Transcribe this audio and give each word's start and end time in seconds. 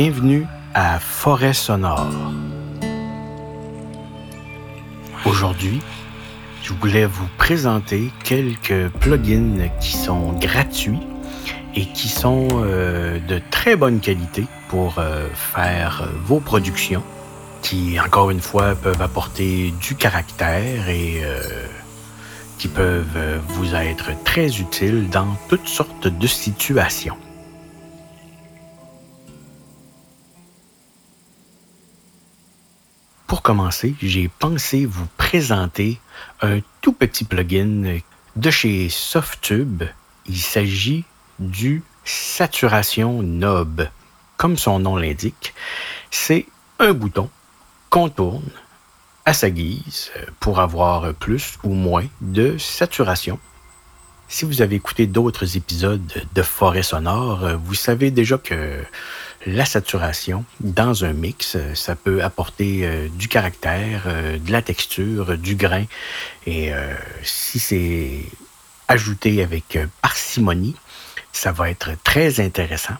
Bienvenue 0.00 0.46
à 0.74 1.00
Forêt 1.00 1.52
Sonore. 1.52 2.06
Aujourd'hui, 5.26 5.80
je 6.62 6.72
voulais 6.72 7.04
vous 7.04 7.26
présenter 7.36 8.12
quelques 8.22 8.90
plugins 9.00 9.68
qui 9.80 9.96
sont 9.96 10.34
gratuits 10.34 11.00
et 11.74 11.84
qui 11.84 12.06
sont 12.06 12.46
euh, 12.62 13.18
de 13.26 13.40
très 13.50 13.74
bonne 13.74 13.98
qualité 13.98 14.46
pour 14.68 15.00
euh, 15.00 15.26
faire 15.34 16.08
vos 16.26 16.38
productions, 16.38 17.02
qui 17.62 17.98
encore 17.98 18.30
une 18.30 18.40
fois 18.40 18.76
peuvent 18.76 19.02
apporter 19.02 19.74
du 19.80 19.96
caractère 19.96 20.88
et 20.88 21.22
euh, 21.24 21.42
qui 22.56 22.68
peuvent 22.68 23.40
vous 23.48 23.74
être 23.74 24.10
très 24.22 24.60
utiles 24.60 25.10
dans 25.10 25.36
toutes 25.48 25.66
sortes 25.66 26.06
de 26.06 26.26
situations. 26.28 27.16
Pour 33.28 33.42
commencer, 33.42 33.94
j'ai 34.00 34.28
pensé 34.38 34.86
vous 34.86 35.06
présenter 35.18 36.00
un 36.40 36.60
tout 36.80 36.94
petit 36.94 37.24
plugin 37.24 38.00
de 38.36 38.50
chez 38.50 38.88
Softube. 38.88 39.82
Il 40.24 40.38
s'agit 40.38 41.04
du 41.38 41.82
Saturation 42.06 43.20
Knob. 43.20 43.86
Comme 44.38 44.56
son 44.56 44.78
nom 44.78 44.96
l'indique, 44.96 45.52
c'est 46.10 46.46
un 46.78 46.94
bouton 46.94 47.28
qu'on 47.90 48.08
tourne 48.08 48.50
à 49.26 49.34
sa 49.34 49.50
guise 49.50 50.10
pour 50.40 50.58
avoir 50.58 51.12
plus 51.12 51.58
ou 51.64 51.74
moins 51.74 52.06
de 52.22 52.56
saturation. 52.56 53.38
Si 54.30 54.46
vous 54.46 54.62
avez 54.62 54.76
écouté 54.76 55.06
d'autres 55.06 55.58
épisodes 55.58 56.24
de 56.34 56.42
Forêt 56.42 56.82
sonore, 56.82 57.46
vous 57.62 57.74
savez 57.74 58.10
déjà 58.10 58.38
que 58.38 58.82
la 59.54 59.64
saturation 59.64 60.44
dans 60.60 61.04
un 61.04 61.12
mix, 61.12 61.56
ça 61.74 61.96
peut 61.96 62.22
apporter 62.22 62.80
euh, 62.82 63.08
du 63.08 63.28
caractère, 63.28 64.04
euh, 64.06 64.38
de 64.38 64.52
la 64.52 64.62
texture, 64.62 65.38
du 65.38 65.54
grain. 65.54 65.84
Et 66.46 66.72
euh, 66.72 66.94
si 67.22 67.58
c'est 67.58 68.24
ajouté 68.88 69.42
avec 69.42 69.78
parcimonie, 70.02 70.76
ça 71.32 71.52
va 71.52 71.70
être 71.70 71.90
très 72.04 72.40
intéressant. 72.40 72.94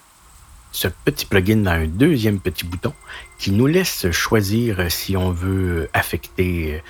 Ce 0.73 0.89
petit 0.89 1.27
plugin 1.27 1.67
a 1.67 1.73
un 1.73 1.87
deuxième 1.87 2.41
petit 2.41 2.65
bouton 2.65 2.93
qui 3.39 3.53
nous 3.53 3.67
laisse 3.67 4.11
choisir 4.11 4.91
si 4.91 5.17
on 5.17 5.33
veut 5.33 5.89
affecter 5.93 6.83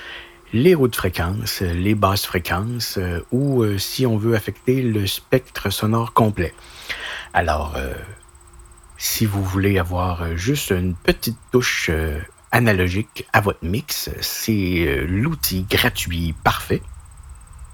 les 0.52 0.74
hautes 0.74 0.96
fréquences, 0.96 1.60
les 1.60 1.94
basses 1.94 2.26
fréquences 2.26 2.98
ou 3.30 3.64
si 3.78 4.04
on 4.04 4.16
veut 4.16 4.34
affecter 4.34 4.82
le 4.82 5.06
spectre 5.06 5.70
sonore 5.70 6.12
complet. 6.12 6.52
Alors, 7.32 7.76
si 8.98 9.26
vous 9.26 9.42
voulez 9.44 9.78
avoir 9.78 10.22
euh, 10.22 10.36
juste 10.36 10.70
une 10.70 10.94
petite 10.94 11.38
touche 11.52 11.88
euh, 11.88 12.18
analogique 12.50 13.26
à 13.32 13.40
votre 13.40 13.64
mix, 13.64 14.10
c'est 14.20 14.86
euh, 14.86 15.06
l'outil 15.06 15.64
gratuit 15.70 16.34
parfait. 16.42 16.82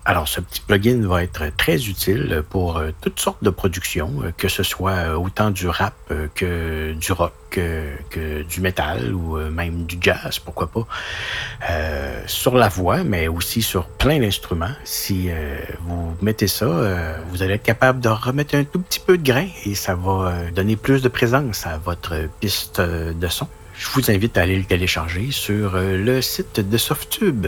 Alors, 0.07 0.29
ce 0.29 0.41
petit 0.41 0.61
plugin 0.61 1.01
va 1.07 1.23
être 1.23 1.45
très 1.57 1.77
utile 1.87 2.43
pour 2.51 2.79
toutes 3.01 3.19
sortes 3.19 3.43
de 3.43 3.49
productions, 3.49 4.13
que 4.37 4.49
ce 4.49 4.63
soit 4.63 5.19
autant 5.19 5.51
du 5.51 5.67
rap 5.67 5.95
que 6.35 6.93
du 6.93 7.13
rock, 7.13 7.33
que 7.51 8.43
du 8.43 8.61
métal 8.61 9.15
ou 9.15 9.39
même 9.39 9.87
du 9.87 9.97
jazz, 9.99 10.39
pourquoi 10.39 10.67
pas. 10.67 10.87
sur 12.27 12.55
la 12.55 12.69
voix, 12.69 13.03
mais 13.03 13.29
aussi 13.29 13.63
sur 13.63 13.87
plein 13.87 14.19
d'instruments. 14.19 14.75
Si 14.85 15.31
vous 15.81 16.15
mettez 16.21 16.49
ça, 16.49 16.67
vous 17.31 17.43
allez 17.43 17.55
être 17.55 17.63
capable 17.63 18.01
de 18.01 18.11
remettre 18.11 18.57
un 18.57 18.65
tout 18.65 18.81
petit 18.81 19.01
peu 19.01 19.17
de 19.17 19.23
grain 19.23 19.49
et 19.65 19.75
ça 19.75 19.95
va 19.95 20.35
donner 20.55 20.77
plus 20.77 21.01
de 21.01 21.09
présence 21.09 21.67
à 21.67 21.79
votre 21.79 22.29
piste 22.41 22.79
de 22.81 23.29
son. 23.29 23.49
Je 23.75 23.89
vous 23.89 24.11
invite 24.11 24.37
à 24.37 24.43
aller 24.43 24.59
le 24.59 24.65
télécharger 24.65 25.31
sur 25.31 25.77
le 25.77 26.21
site 26.21 26.61
de 26.61 26.77
Softube. 26.77 27.47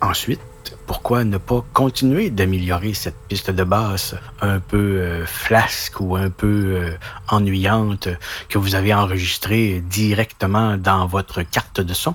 Ensuite, 0.00 0.40
pourquoi 0.86 1.24
ne 1.24 1.38
pas 1.38 1.64
continuer 1.72 2.30
d'améliorer 2.30 2.94
cette 2.94 3.16
piste 3.28 3.50
de 3.50 3.64
basse 3.64 4.14
un 4.40 4.60
peu 4.60 4.76
euh, 4.76 5.26
flasque 5.26 6.00
ou 6.00 6.16
un 6.16 6.30
peu 6.30 6.46
euh, 6.46 6.90
ennuyante 7.28 8.08
que 8.48 8.58
vous 8.58 8.74
avez 8.74 8.92
enregistrée 8.92 9.82
directement 9.88 10.76
dans 10.76 11.06
votre 11.06 11.42
carte 11.42 11.80
de 11.80 11.94
son? 11.94 12.14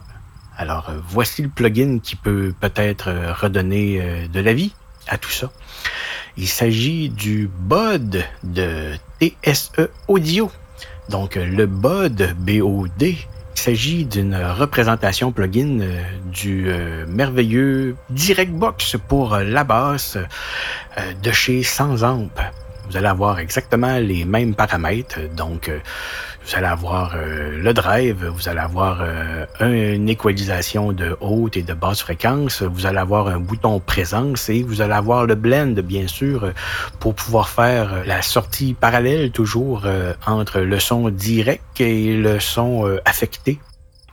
Alors, 0.57 0.89
euh, 0.89 0.99
voici 1.07 1.41
le 1.41 1.49
plugin 1.49 1.99
qui 1.99 2.15
peut 2.15 2.53
peut-être 2.59 3.09
redonner 3.41 4.27
de 4.27 4.39
la 4.39 4.53
vie 4.53 4.73
à 5.07 5.17
tout 5.17 5.31
ça. 5.31 5.51
Il 6.35 6.47
s'agit 6.47 7.09
du 7.09 7.49
BOD 7.59 8.23
de 8.43 8.93
TSE 9.21 9.89
Audio. 10.07 10.51
Donc, 11.09 11.35
le 11.35 11.65
BOD, 11.65 12.35
B-O-D, 12.37 13.17
il 13.57 13.59
s'agit 13.59 14.05
d'une 14.05 14.35
représentation 14.35 15.31
plugin 15.31 15.79
euh, 15.81 16.03
du 16.31 16.69
euh, 16.69 17.07
merveilleux 17.07 17.95
DirectBox 18.11 18.97
pour 19.07 19.35
la 19.35 19.63
basse 19.63 20.15
euh, 20.15 21.13
de 21.23 21.31
chez 21.31 21.63
Sans 21.63 22.03
Amp. 22.03 22.39
Vous 22.87 22.97
allez 22.97 23.07
avoir 23.07 23.39
exactement 23.39 23.97
les 23.97 24.25
mêmes 24.25 24.53
paramètres, 24.53 25.21
donc 25.35 25.71
vous 26.47 26.55
allez 26.55 26.67
avoir 26.67 27.13
euh, 27.15 27.61
le 27.61 27.73
drive, 27.73 28.25
vous 28.25 28.47
allez 28.47 28.61
avoir 28.61 28.99
euh, 29.01 29.45
une 29.59 30.07
équalisation 30.07 30.93
de 30.93 31.17
haute 31.19 31.57
et 31.57 31.61
de 31.61 31.73
basse 31.73 32.01
fréquence, 32.01 32.61
vous 32.61 32.85
allez 32.85 32.99
avoir 32.99 33.27
un 33.27 33.39
bouton 33.39 33.81
présence 33.81 34.47
et 34.47 34.63
vous 34.63 34.79
allez 34.79 34.93
avoir 34.93 35.25
le 35.25 35.35
blend, 35.35 35.73
bien 35.83 36.07
sûr, 36.07 36.53
pour 37.01 37.15
pouvoir 37.15 37.49
faire 37.49 38.05
la 38.05 38.21
sortie 38.21 38.73
parallèle 38.73 39.31
toujours 39.31 39.81
euh, 39.85 40.13
entre 40.25 40.61
le 40.61 40.79
son 40.79 41.09
direct 41.09 41.81
et 41.81 42.15
le 42.15 42.39
son 42.39 42.97
affecté. 43.03 43.59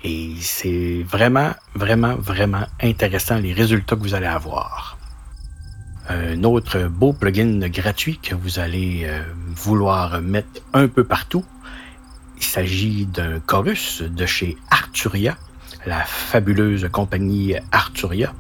Et 0.02 0.32
c'est 0.40 1.04
vraiment, 1.08 1.52
vraiment, 1.76 2.16
vraiment 2.16 2.66
intéressant 2.82 3.38
les 3.38 3.52
résultats 3.52 3.94
que 3.94 4.00
vous 4.00 4.14
allez 4.14 4.26
avoir. 4.26 4.98
Un 6.08 6.42
autre 6.42 6.88
beau 6.88 7.12
plugin 7.12 7.60
gratuit 7.68 8.18
que 8.18 8.34
vous 8.34 8.58
allez 8.58 9.08
vouloir 9.54 10.20
mettre 10.20 10.60
un 10.74 10.88
peu 10.88 11.04
partout, 11.04 11.44
s'agit 12.54 13.06
d'un 13.06 13.40
chorus 13.40 14.00
de 14.02 14.26
chez 14.26 14.56
Arturia, 14.70 15.36
la 15.86 16.04
fabuleuse 16.04 16.88
compagnie 16.92 17.56
Arturia, 17.72 18.32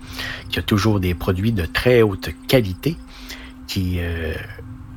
qui 0.50 0.60
a 0.60 0.62
toujours 0.62 1.00
des 1.00 1.14
produits 1.14 1.50
de 1.50 1.66
très 1.66 2.02
haute 2.02 2.30
qualité, 2.46 2.96
qui 3.66 3.96
euh, 3.98 4.34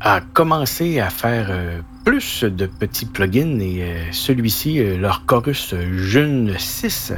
a 0.02 0.22
commencé 0.22 1.00
à 1.00 1.10
faire 1.10 1.48
euh, 1.50 1.82
plus 2.06 2.44
de 2.44 2.68
petits 2.68 3.08
plugins 3.08 3.58
et 3.60 3.82
euh, 3.82 4.12
celui-ci, 4.12 4.84
leur 4.98 5.26
chorus 5.26 5.74
June 5.96 6.54
6, 6.56 7.14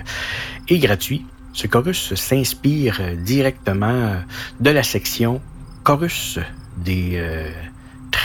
est 0.70 0.80
gratuit. 0.80 1.26
Ce 1.52 1.68
chorus 1.68 2.16
s'inspire 2.16 3.02
directement 3.18 4.24
de 4.62 4.70
la 4.70 4.84
section 4.84 5.42
chorus 5.84 6.40
des 6.78 7.22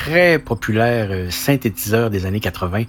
très 0.05 0.39
populaire 0.39 1.09
euh, 1.11 1.31
synthétiseur 1.31 2.11
des 2.11 2.27
années 2.27 2.41
80, 2.41 2.83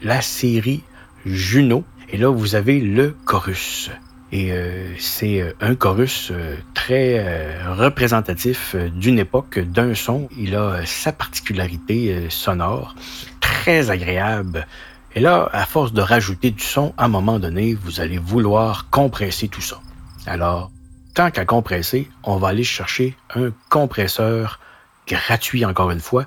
la 0.00 0.20
série 0.22 0.84
Juno. 1.26 1.82
Et 2.08 2.16
là, 2.16 2.28
vous 2.28 2.54
avez 2.54 2.78
le 2.78 3.16
chorus. 3.24 3.90
Et 4.30 4.52
euh, 4.52 4.94
c'est 4.96 5.40
euh, 5.40 5.52
un 5.60 5.74
chorus 5.74 6.32
très 6.72 7.66
représentatif 7.66 8.76
d'une 8.76 9.18
époque, 9.18 9.58
d'un 9.58 9.96
son. 9.96 10.28
Il 10.38 10.54
a 10.54 10.86
sa 10.86 11.10
particularité 11.10 12.28
sonore, 12.30 12.94
très 13.40 13.90
agréable. 13.90 14.68
Et 15.16 15.20
là, 15.20 15.50
à 15.52 15.66
force 15.66 15.92
de 15.92 16.00
rajouter 16.00 16.52
du 16.52 16.62
son, 16.62 16.94
à 16.96 17.06
un 17.06 17.08
moment 17.08 17.40
donné, 17.40 17.74
vous 17.74 18.00
allez 18.00 18.18
vouloir 18.18 18.88
compresser 18.88 19.48
tout 19.48 19.60
ça. 19.60 19.80
Alors, 20.26 20.70
tant 21.14 21.32
qu'à 21.32 21.44
compresser, 21.44 22.08
on 22.22 22.36
va 22.36 22.48
aller 22.48 22.64
chercher 22.64 23.16
un 23.34 23.50
compresseur 23.68 24.60
gratuit 25.06 25.64
encore 25.64 25.90
une 25.90 26.00
fois, 26.00 26.26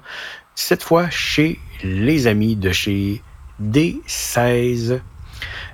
cette 0.55 0.83
fois 0.83 1.09
chez 1.09 1.59
les 1.83 2.27
amis 2.27 2.55
de 2.55 2.71
chez 2.71 3.21
D16. 3.61 4.99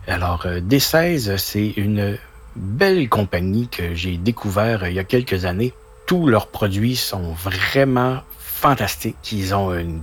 Alors, 0.07 0.45
euh, 0.45 0.59
D16, 0.59 1.37
c'est 1.37 1.73
une 1.77 2.17
belle 2.55 3.07
compagnie 3.09 3.67
que 3.69 3.93
j'ai 3.95 4.17
découvert 4.17 4.83
euh, 4.83 4.89
il 4.89 4.95
y 4.95 4.99
a 4.99 5.03
quelques 5.03 5.45
années. 5.45 5.73
Tous 6.07 6.27
leurs 6.27 6.47
produits 6.47 6.95
sont 6.95 7.33
vraiment 7.33 8.21
fantastiques. 8.37 9.31
Ils 9.31 9.53
ont 9.53 9.73
une 9.73 10.01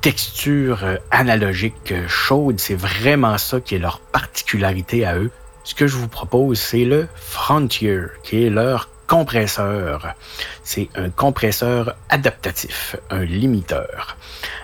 texture 0.00 0.84
euh, 0.84 0.96
analogique 1.10 1.94
chaude. 2.08 2.58
C'est 2.58 2.74
vraiment 2.74 3.38
ça 3.38 3.60
qui 3.60 3.76
est 3.76 3.78
leur 3.78 4.00
particularité 4.00 5.04
à 5.04 5.18
eux. 5.18 5.30
Ce 5.64 5.74
que 5.74 5.86
je 5.86 5.96
vous 5.96 6.08
propose, 6.08 6.58
c'est 6.58 6.84
le 6.84 7.08
Frontier, 7.14 8.00
qui 8.22 8.44
est 8.44 8.50
leur 8.50 8.88
compresseur. 9.06 10.14
C'est 10.62 10.88
un 10.96 11.10
compresseur 11.10 11.94
adaptatif, 12.08 12.96
un 13.10 13.24
limiteur. 13.24 14.16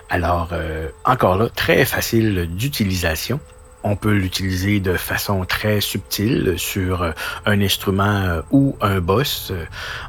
Alors, 0.09 0.49
euh, 0.51 0.89
encore 1.05 1.37
là, 1.37 1.49
très 1.49 1.85
facile 1.85 2.47
d'utilisation. 2.51 3.39
On 3.85 3.97
peut 3.97 4.13
l'utiliser 4.13 4.79
de 4.79 4.95
façon 4.95 5.43
très 5.43 5.81
subtile 5.81 6.53
sur 6.55 7.01
euh, 7.01 7.11
un 7.45 7.59
instrument 7.59 8.21
euh, 8.21 8.41
ou 8.51 8.77
un 8.79 8.99
boss 8.99 9.51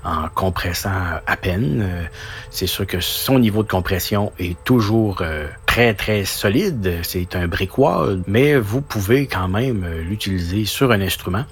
en 0.04 0.28
compressant 0.28 0.90
à 1.26 1.36
peine. 1.36 2.08
C'est 2.50 2.66
sûr 2.69 2.86
que 2.86 3.00
son 3.00 3.38
niveau 3.38 3.62
de 3.62 3.69
compression 3.69 4.32
est 4.38 4.62
toujours 4.64 5.22
très 5.66 5.94
très 5.94 6.25
solide, 6.25 6.98
c'est 7.02 7.34
un 7.34 7.48
wall, 7.76 8.22
mais 8.28 8.56
vous 8.56 8.81
pouvez 8.81 9.26
quand 9.26 9.48
même 9.48 9.84
l'utiliser 10.08 10.66
sur 10.66 10.92
un 10.92 11.00
instrument. 11.00 11.44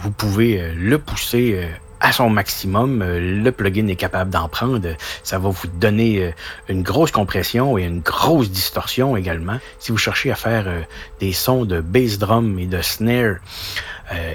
Vous 0.00 0.10
pouvez 0.10 0.72
le 0.74 0.98
pousser 0.98 1.68
à 2.02 2.10
son 2.10 2.28
maximum, 2.28 3.02
le 3.02 3.50
plugin 3.52 3.86
est 3.86 3.96
capable 3.96 4.30
d'en 4.30 4.48
prendre. 4.48 4.88
Ça 5.22 5.38
va 5.38 5.48
vous 5.48 5.68
donner 5.68 6.34
une 6.68 6.82
grosse 6.82 7.12
compression 7.12 7.78
et 7.78 7.84
une 7.84 8.00
grosse 8.00 8.50
distorsion 8.50 9.16
également. 9.16 9.58
Si 9.78 9.92
vous 9.92 9.98
cherchez 9.98 10.32
à 10.32 10.34
faire 10.34 10.66
des 11.20 11.32
sons 11.32 11.64
de 11.64 11.80
bass 11.80 12.18
drum 12.18 12.58
et 12.58 12.66
de 12.66 12.82
snare 12.82 13.36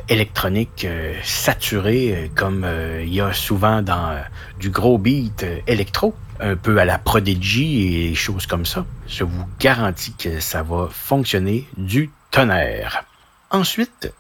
électronique 0.08 0.88
saturés, 1.24 2.31
comme 2.36 2.66
il 3.02 3.14
y 3.14 3.19
a 3.19 3.34
souvent 3.34 3.81
dans 3.81 4.18
du 4.60 4.69
gros 4.69 4.98
beat 4.98 5.46
électro, 5.68 6.16
un 6.40 6.56
peu 6.56 6.78
à 6.78 6.86
la 6.86 6.98
Prodigy 6.98 8.08
et 8.08 8.16
choses 8.16 8.46
comme 8.46 8.66
ça. 8.66 8.86
Je 9.08 9.25
vous 9.25 9.46
garantis 9.60 10.14
que 10.14 10.40
ça 10.40 10.64
va 10.64 10.88
fonctionner 10.90 11.68
du 11.75 12.12
tonnerre. 12.31 13.04
Ensuite, 13.50 14.14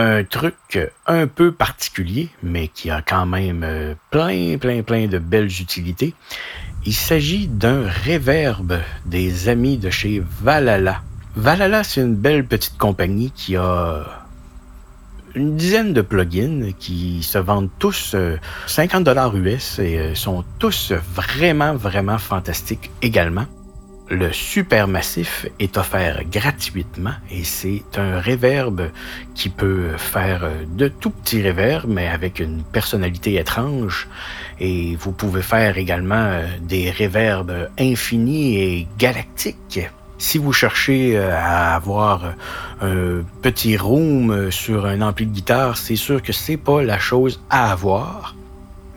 un 0.00 0.24
truc 0.24 0.78
un 1.06 1.26
peu 1.26 1.52
particulier, 1.52 2.30
mais 2.42 2.68
qui 2.68 2.90
a 2.90 3.02
quand 3.02 3.26
même 3.26 3.62
euh, 3.64 3.94
plein, 4.10 4.56
plein, 4.58 4.82
plein 4.82 5.06
de 5.06 5.18
belles 5.18 5.60
utilités. 5.60 6.14
Il 6.86 6.94
s'agit 6.94 7.48
d'un 7.48 7.82
reverb 8.06 8.80
des 9.04 9.50
amis 9.50 9.76
de 9.76 9.90
chez 9.90 10.22
Valhalla. 10.40 11.02
Valhalla, 11.36 11.84
c'est 11.84 12.00
une 12.00 12.14
belle 12.14 12.46
petite 12.46 12.78
compagnie 12.78 13.30
qui 13.30 13.56
a 13.56 14.06
une 15.34 15.56
dizaine 15.56 15.92
de 15.92 16.00
plugins 16.00 16.72
qui 16.78 17.22
se 17.22 17.38
vendent 17.38 17.70
tous 17.78 18.16
50 18.66 19.00
euh, 19.00 19.04
dollars 19.04 19.36
US 19.36 19.78
et 19.78 19.98
euh, 19.98 20.14
sont 20.14 20.44
tous 20.58 20.92
vraiment, 21.14 21.74
vraiment 21.74 22.18
fantastiques 22.18 22.90
également. 23.02 23.44
Le 24.12 24.32
Supermassif 24.32 25.46
est 25.60 25.78
offert 25.78 26.24
gratuitement 26.28 27.14
et 27.30 27.44
c'est 27.44 27.84
un 27.96 28.20
reverb 28.20 28.90
qui 29.36 29.48
peut 29.48 29.96
faire 29.96 30.42
euh, 30.42 30.64
de 30.66 30.88
tout 30.88 31.10
petits 31.10 31.46
reverbs 31.46 31.88
mais 31.88 32.08
avec 32.08 32.40
une 32.40 32.64
personnalité 32.64 33.36
étrange 33.36 34.08
et 34.58 34.96
vous 34.96 35.12
pouvez 35.12 35.42
faire 35.42 35.78
également 35.78 36.40
des 36.60 36.90
reverbs 36.90 37.68
infinis 37.78 38.56
et 38.56 38.88
galactiques. 38.98 39.88
Si 40.18 40.38
vous 40.38 40.52
cherchez 40.52 41.16
euh, 41.16 41.30
à 41.32 41.76
avoir 41.76 42.34
un 42.80 43.22
petit 43.42 43.76
room 43.76 44.32
euh, 44.32 44.50
sur 44.50 44.86
un 44.86 45.02
ampli 45.02 45.24
de 45.24 45.32
guitare, 45.32 45.76
c'est 45.76 45.94
sûr 45.94 46.20
que 46.20 46.32
c'est 46.32 46.56
pas 46.56 46.82
la 46.82 46.98
chose 46.98 47.40
à 47.48 47.70
avoir. 47.70 48.34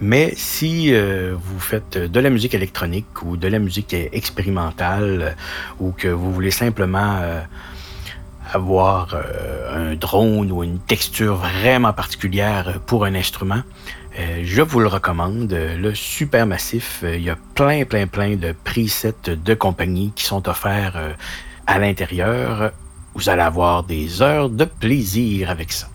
Mais 0.02 0.34
si 0.36 0.94
euh, 0.94 1.36
vous 1.38 1.60
faites 1.60 1.98
de 1.98 2.20
la 2.20 2.30
musique 2.30 2.54
électronique 2.54 3.22
ou 3.24 3.38
de 3.38 3.48
la 3.48 3.60
musique 3.60 3.94
expérimentale 3.94 5.36
ou 5.80 5.92
que 5.92 6.08
vous 6.08 6.34
voulez 6.34 6.52
simplement 6.52 7.22
avoir 8.52 9.16
un 9.72 9.96
drone 9.96 10.52
ou 10.52 10.64
une 10.64 10.80
texture 10.80 11.36
vraiment 11.36 11.94
particulière 11.94 12.80
pour 12.86 13.06
un 13.06 13.16
instrument, 13.16 13.64
euh, 14.20 14.42
je 14.44 14.62
vous 14.62 14.80
le 14.80 14.88
recommande, 14.88 15.52
le 15.52 15.96
Supermassif. 15.96 17.02
Euh, 17.04 17.16
il 17.16 17.24
y 17.24 17.30
a 17.32 17.38
plein, 17.56 17.84
plein, 17.84 18.06
plein 18.06 18.36
de 18.36 18.54
presets 18.64 19.14
de 19.28 19.54
compagnie 19.56 20.12
qui 20.16 20.24
sont 20.24 20.48
offerts 20.48 20.94
euh, 20.96 21.14
à 21.66 21.80
l'intérieur. 21.80 22.72
Vous 23.16 23.30
allez 23.30 23.42
avoir 23.42 23.84
des 23.84 24.22
heures 24.22 24.50
de 24.50 24.66
plaisir 24.66 25.50
avec 25.50 25.72
ça. 25.72 25.88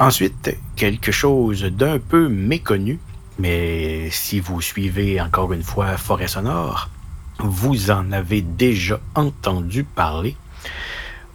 Ensuite, 0.00 0.56
quelque 0.74 1.12
chose 1.12 1.62
d'un 1.62 2.00
peu 2.00 2.28
méconnu, 2.28 2.98
mais 3.38 4.10
si 4.10 4.40
vous 4.40 4.60
suivez 4.60 5.20
encore 5.20 5.52
une 5.52 5.62
fois 5.62 5.96
Forêt 5.96 6.26
Sonore, 6.26 6.90
vous 7.38 7.92
en 7.92 8.10
avez 8.10 8.42
déjà 8.42 8.98
entendu 9.14 9.84
parler 9.84 10.36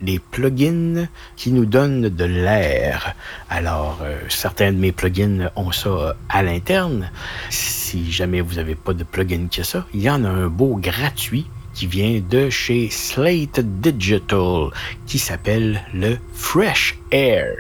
les 0.02 0.20
plugins 0.20 1.08
qui 1.38 1.52
nous 1.52 1.66
donnent 1.66 2.10
de 2.10 2.26
l'air. 2.26 3.16
Alors, 3.50 4.00
euh, 4.02 4.18
certains 4.28 4.74
de 4.74 4.78
mes 4.78 4.92
plugins 4.92 5.50
ont 5.56 5.72
ça 5.72 6.18
à 6.28 6.44
l'interne. 6.44 7.12
Si 7.50 8.12
jamais 8.12 8.42
vous 8.42 8.56
n'avez 8.56 8.76
pas 8.76 8.94
de 8.94 9.06
plugin 9.06 9.48
qui 9.50 9.62
a 9.62 9.64
ça, 9.64 9.86
il 9.94 10.02
y 10.02 10.10
en 10.10 10.26
a 10.26 10.30
un 10.30 10.48
beau 10.48 10.76
gratuit 10.76 11.48
qui 11.80 11.88
vient 11.88 12.20
de 12.20 12.50
chez 12.50 12.90
Slate 12.90 13.62
Digital, 13.62 14.70
qui 15.08 15.18
s'appelle 15.18 15.82
le 15.94 16.18
Fresh 16.34 16.98
Air. 17.10 17.56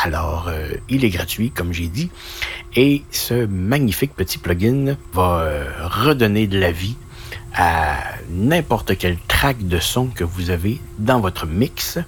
Alors, 0.00 0.46
euh, 0.46 0.68
il 0.88 1.04
est 1.04 1.10
gratuit, 1.10 1.50
comme 1.50 1.72
j'ai 1.72 1.88
dit, 1.88 2.08
et 2.76 3.02
ce 3.10 3.44
magnifique 3.46 4.14
petit 4.14 4.38
plugin 4.38 4.96
va 5.12 5.50
redonner 5.82 6.46
de 6.46 6.60
la 6.60 6.70
vie 6.70 6.94
à 7.56 7.96
n'importe 8.30 8.96
quel 8.96 9.18
track 9.26 9.66
de 9.66 9.80
son 9.80 10.06
que 10.06 10.22
vous 10.22 10.50
avez 10.50 10.80
dans 11.00 11.18
votre 11.18 11.44
mix. 11.44 11.98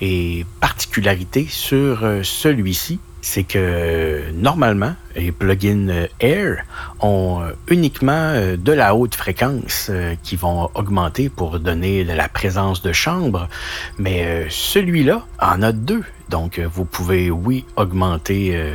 Et 0.00 0.46
particularité 0.60 1.48
sur 1.50 2.04
euh, 2.04 2.22
celui-ci, 2.22 3.00
c'est 3.22 3.44
que 3.44 4.30
normalement, 4.34 4.94
les 5.16 5.32
plugins 5.32 6.06
Air 6.20 6.64
ont 7.00 7.40
euh, 7.40 7.52
uniquement 7.68 8.12
euh, 8.12 8.58
de 8.58 8.72
la 8.72 8.94
haute 8.94 9.14
fréquence 9.14 9.90
qui 10.22 10.36
vont 10.36 10.68
augmenter 10.74 11.30
pour 11.30 11.58
donner 11.58 12.04
de 12.04 12.12
la 12.12 12.28
présence 12.28 12.82
de 12.82 12.92
chambre, 12.92 13.48
mais 13.96 14.46
celui-là 14.50 15.24
en 15.40 15.62
a 15.62 15.72
deux. 15.72 16.04
Donc, 16.28 16.58
vous 16.58 16.84
pouvez, 16.84 17.30
oui, 17.30 17.64
augmenter 17.76 18.74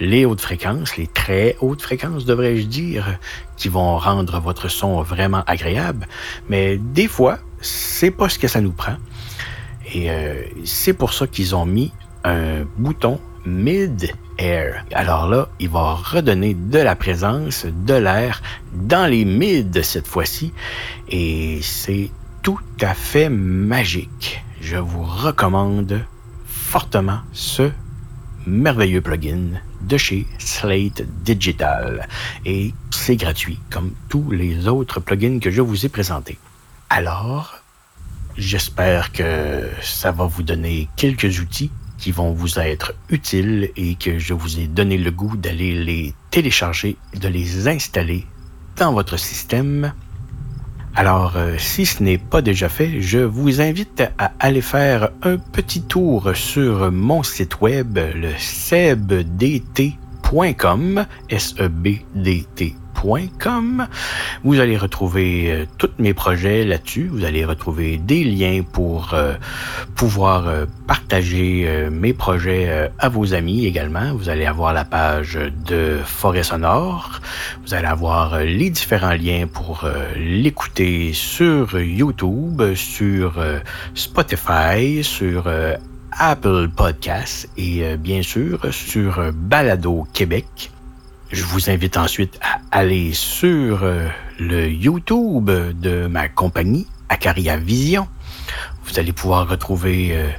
les 0.00 0.24
hautes 0.24 0.40
fréquences, 0.40 0.96
les 0.96 1.06
très 1.06 1.56
hautes 1.60 1.82
fréquences, 1.82 2.24
devrais-je 2.24 2.66
dire, 2.66 3.18
qui 3.56 3.68
vont 3.68 3.98
rendre 3.98 4.40
votre 4.40 4.68
son 4.68 5.02
vraiment 5.02 5.42
agréable. 5.46 6.06
Mais 6.48 6.78
des 6.78 7.08
fois, 7.08 7.38
c'est 7.60 8.10
pas 8.10 8.28
ce 8.28 8.38
que 8.38 8.48
ça 8.48 8.60
nous 8.60 8.72
prend. 8.72 8.96
Et 9.92 10.10
euh, 10.10 10.42
c'est 10.64 10.92
pour 10.92 11.12
ça 11.12 11.26
qu'ils 11.26 11.54
ont 11.54 11.66
mis 11.66 11.92
bouton 12.76 13.20
mid-air. 13.44 14.84
Alors 14.92 15.28
là, 15.28 15.48
il 15.58 15.68
va 15.68 15.94
redonner 15.94 16.54
de 16.54 16.78
la 16.78 16.94
présence, 16.96 17.66
de 17.66 17.94
l'air 17.94 18.42
dans 18.72 19.10
les 19.10 19.24
mid 19.24 19.82
cette 19.82 20.06
fois-ci. 20.06 20.52
Et 21.08 21.60
c'est 21.62 22.10
tout 22.42 22.60
à 22.80 22.94
fait 22.94 23.28
magique. 23.28 24.42
Je 24.60 24.76
vous 24.76 25.04
recommande 25.04 26.04
fortement 26.46 27.20
ce 27.32 27.70
merveilleux 28.46 29.00
plugin 29.00 29.60
de 29.80 29.96
chez 29.96 30.26
Slate 30.38 31.02
Digital. 31.22 32.06
Et 32.44 32.74
c'est 32.90 33.16
gratuit, 33.16 33.58
comme 33.70 33.92
tous 34.08 34.30
les 34.30 34.68
autres 34.68 35.00
plugins 35.00 35.38
que 35.38 35.50
je 35.50 35.60
vous 35.60 35.86
ai 35.86 35.88
présentés. 35.88 36.38
Alors, 36.90 37.62
j'espère 38.36 39.12
que 39.12 39.68
ça 39.82 40.12
va 40.12 40.26
vous 40.26 40.42
donner 40.42 40.88
quelques 40.96 41.40
outils 41.40 41.70
qui 41.98 42.12
vont 42.12 42.32
vous 42.32 42.58
être 42.58 42.94
utiles 43.10 43.70
et 43.76 43.96
que 43.96 44.18
je 44.18 44.32
vous 44.32 44.58
ai 44.58 44.66
donné 44.66 44.96
le 44.96 45.10
goût 45.10 45.36
d'aller 45.36 45.74
les 45.74 46.14
télécharger, 46.30 46.96
de 47.20 47.28
les 47.28 47.68
installer 47.68 48.24
dans 48.76 48.92
votre 48.92 49.18
système. 49.18 49.92
Alors, 50.94 51.36
euh, 51.36 51.56
si 51.58 51.86
ce 51.86 52.02
n'est 52.02 52.18
pas 52.18 52.40
déjà 52.40 52.68
fait, 52.68 53.00
je 53.00 53.18
vous 53.18 53.60
invite 53.60 54.02
à 54.18 54.32
aller 54.40 54.62
faire 54.62 55.10
un 55.22 55.36
petit 55.36 55.82
tour 55.82 56.32
sur 56.34 56.90
mon 56.90 57.22
site 57.22 57.60
web, 57.60 57.98
le 58.14 58.30
sebdt.com, 58.38 60.07
S-E-B-D-T 61.30 62.76
vous 64.42 64.58
allez 64.58 64.76
retrouver 64.76 65.52
euh, 65.52 65.66
tous 65.78 65.90
mes 65.98 66.14
projets 66.14 66.64
là-dessus. 66.64 67.08
Vous 67.12 67.24
allez 67.24 67.44
retrouver 67.44 67.96
des 67.96 68.24
liens 68.24 68.62
pour 68.72 69.14
euh, 69.14 69.34
pouvoir 69.94 70.48
euh, 70.48 70.66
partager 70.88 71.88
mes 71.90 72.12
projets 72.12 72.90
à 72.98 73.08
vos 73.08 73.34
amis 73.34 73.66
également. 73.66 74.12
Vous 74.14 74.28
allez 74.28 74.46
avoir 74.46 74.72
la 74.72 74.84
page 74.84 75.38
de 75.66 75.98
Forêt 76.04 76.42
Sonore. 76.42 77.20
Vous 77.64 77.74
allez 77.74 77.86
avoir 77.86 78.40
les 78.40 78.70
différents 78.70 79.14
liens 79.14 79.46
pour 79.46 79.88
l'écouter 80.16 81.12
sur 81.12 81.78
YouTube, 81.78 82.74
sur 82.74 83.34
Spotify, 83.94 85.04
sur 85.04 85.44
Apple 86.12 86.68
Podcasts 86.68 87.48
et 87.56 87.96
bien 87.96 88.22
sûr 88.22 88.72
sur 88.72 89.32
Balado 89.32 90.06
Québec. 90.12 90.70
Je 91.30 91.44
vous 91.44 91.68
invite 91.68 91.98
ensuite 91.98 92.40
à 92.40 92.58
aller 92.70 93.12
sur 93.12 93.82
euh, 93.82 94.08
le 94.38 94.66
YouTube 94.66 95.50
de 95.50 96.06
ma 96.06 96.28
compagnie, 96.28 96.86
Acaria 97.10 97.58
Vision. 97.58 98.08
Vous 98.84 98.98
allez 98.98 99.12
pouvoir 99.12 99.46
retrouver 99.46 100.16
euh, 100.16 100.30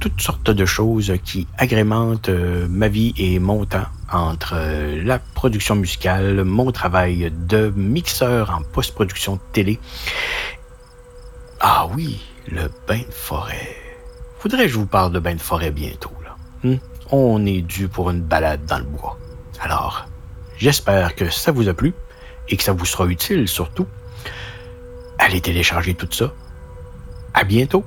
toutes 0.00 0.22
sortes 0.22 0.50
de 0.50 0.64
choses 0.64 1.12
qui 1.22 1.46
agrémentent 1.58 2.30
euh, 2.30 2.66
ma 2.66 2.88
vie 2.88 3.12
et 3.18 3.38
mon 3.38 3.66
temps 3.66 3.84
entre 4.10 4.56
la 5.04 5.18
production 5.18 5.74
musicale, 5.74 6.44
mon 6.44 6.72
travail 6.72 7.30
de 7.46 7.70
mixeur 7.76 8.50
en 8.50 8.62
post-production 8.62 9.38
télé. 9.52 9.78
Ah 11.60 11.88
oui, 11.94 12.22
le 12.50 12.70
bain 12.88 13.00
de 13.00 13.12
forêt. 13.12 13.83
Faudrait 14.44 14.66
que 14.66 14.72
je 14.72 14.76
vous 14.76 14.84
parle 14.84 15.10
de 15.10 15.20
bain 15.20 15.34
de 15.34 15.40
forêt 15.40 15.70
bientôt. 15.70 16.12
Hmm? 16.64 16.74
On 17.10 17.46
est 17.46 17.62
dû 17.62 17.88
pour 17.88 18.10
une 18.10 18.20
balade 18.20 18.66
dans 18.66 18.76
le 18.76 18.84
bois. 18.84 19.18
Alors, 19.58 20.06
j'espère 20.58 21.14
que 21.14 21.30
ça 21.30 21.50
vous 21.50 21.66
a 21.70 21.72
plu 21.72 21.94
et 22.50 22.58
que 22.58 22.62
ça 22.62 22.72
vous 22.72 22.84
sera 22.84 23.06
utile 23.06 23.48
surtout. 23.48 23.86
allez 25.18 25.40
télécharger 25.40 25.94
tout 25.94 26.08
ça. 26.10 26.30
À 27.32 27.44
bientôt! 27.44 27.86